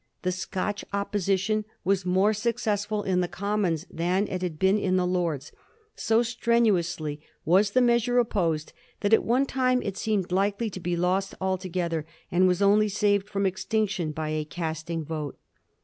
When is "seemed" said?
9.97-10.31